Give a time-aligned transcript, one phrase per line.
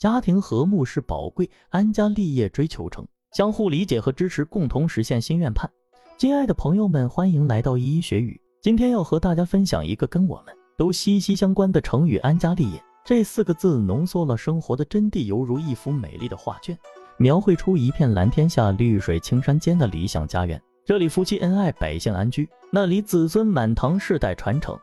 [0.00, 5.70] 家庭和睦是宝贵，安家立业追求成，相互理解和支持，共同实现心愿盼。
[6.16, 8.40] 亲爱的朋友们，欢迎来到一一学语。
[8.62, 12.82] 今天要和大家分享一个跟我们都息息相关的成语“安家立业”。
[13.04, 16.74] 这四个字浓缩了生活的真谛，犹如一幅美丽的画卷，
[17.18, 20.58] 描绘出一片蓝天下、绿水青山间的理想家园。
[20.86, 24.74] 这里夫妻恩爱，百姓安居；那里子孙满堂，世代传承。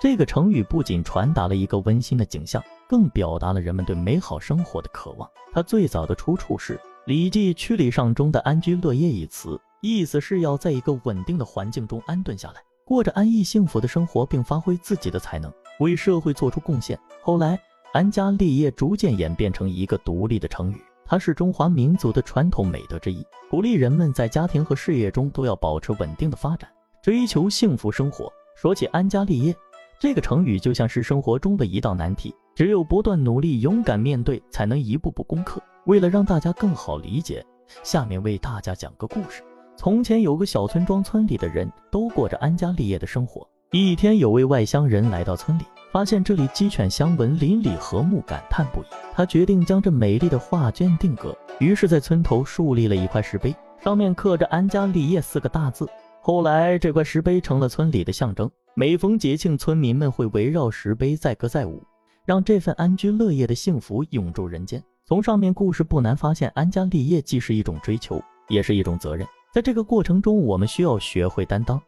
[0.00, 5.28] 这个成语不仅传达了一个温馨的景象，更表达了人们对美好生活的渴望。
[5.52, 6.74] 它最早的出处是
[7.06, 16.98] 《礼记·曲礼上》中的“安居乐业”一词，意思是要在一个稳定的环境中安顿下来，过着安逸幸福的生活，并发挥自己的才能，为社会做出贡献。
[17.22, 17.58] 后来
[17.92, 26.68] ，“安家立业”逐渐演变成一个独立的成语，它是中华民族的传统美德之一，鼓励人们在家庭和事业中都要保持稳定的发展，
[27.02, 28.32] 追求幸福生活。
[28.56, 29.54] 说起安家立业，
[30.00, 35.60] 这个成语就像是生活中的一道难题，只有不断努力、勇敢面对，才能一步步攻克。
[35.86, 37.44] 为了让大家更好理解，
[37.82, 39.42] 下面为大家讲个故事。
[39.76, 43.44] 从前有个小村庄，村里的人都过着安家立业的生活。
[43.72, 48.86] 一天，有位外乡人来到村里，发现这里鸡犬相闻、邻里和睦，感叹不已。
[49.12, 55.88] 他决定将这美丽的画卷定格，于是，在村头树立了一块石碑，上面刻着“安家立业”四个大字。
[56.20, 58.48] 后来，这块石碑成了村里的象征。
[58.74, 61.82] 每逢节庆，村民们会围绕石碑载歌载舞，
[62.24, 64.82] 让这份安居乐业的幸福永驻人间。
[65.06, 69.26] 从上面故事不难发现，安家立业既是一种追求，也是一种责任。
[69.52, 71.80] 在这个过程中，我们需要学会担当，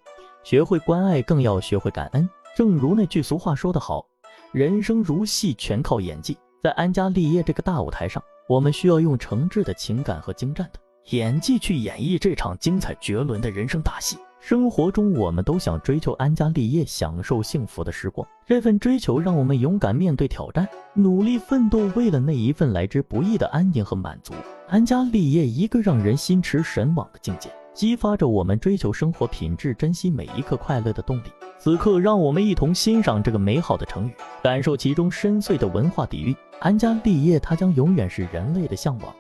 [0.45, 2.29] 学会关爱，更要学会感恩。
[2.55, 4.07] 正如那句俗话说得好
[4.53, 10.79] ：“人生如戏，全靠演技。”在安家立业这个大舞台上，我们需要用诚挚的情感和精湛的
[11.11, 14.19] 演技去演绎这场精彩绝伦的人生大戏。
[14.49, 18.25] 生活中，我们都想追求安家立业，享受幸福的时光。
[18.47, 24.33] 这份追求让我们勇敢面对挑战，努力奋斗，为了那一份来之不易的安宁和满足。
[24.69, 31.33] 安家立业，一个让人心驰神往的境界，激发着我们追求生活品质、珍惜每一刻快乐的动力。
[31.59, 34.13] 此刻，让我们一同欣赏这个美好的成语，
[34.45, 36.33] 感受其中深邃的文化底蕴。
[36.61, 39.13] 安家立业，它将永远是人类的向往，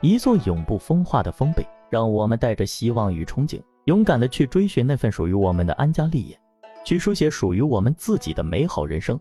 [0.00, 1.64] 一座永不风化的丰碑。
[1.88, 3.60] 让我们带着希望与憧憬。
[3.86, 6.38] 勇敢的去追寻那份属于我们的安家立业，
[6.84, 9.18] 去书写属于我们自己的美好人生。